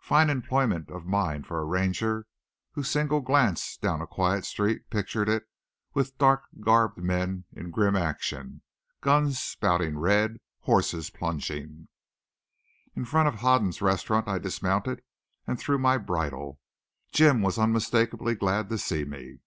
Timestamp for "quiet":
4.06-4.46